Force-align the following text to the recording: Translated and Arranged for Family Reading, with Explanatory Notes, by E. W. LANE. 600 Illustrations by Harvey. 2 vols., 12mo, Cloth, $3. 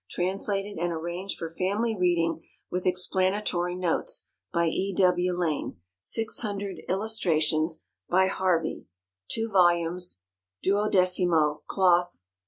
Translated 0.09 0.79
and 0.79 0.91
Arranged 0.91 1.37
for 1.37 1.47
Family 1.47 1.95
Reading, 1.95 2.41
with 2.71 2.87
Explanatory 2.87 3.75
Notes, 3.75 4.31
by 4.51 4.65
E. 4.65 4.95
W. 4.97 5.31
LANE. 5.33 5.75
600 5.99 6.81
Illustrations 6.89 7.83
by 8.09 8.25
Harvey. 8.25 8.87
2 9.29 9.47
vols., 9.49 10.21
12mo, 10.65 11.59
Cloth, 11.67 12.23
$3. 12.25 12.29